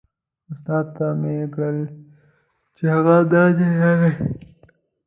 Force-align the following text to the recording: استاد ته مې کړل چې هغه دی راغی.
استاد 0.51 0.85
ته 0.95 1.05
مې 1.21 1.35
کړل 1.53 1.79
چې 2.75 2.83
هغه 2.95 3.17
دی 3.57 3.69
راغی. 3.81 4.11